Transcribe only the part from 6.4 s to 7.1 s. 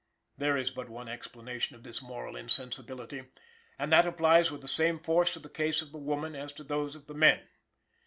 to those of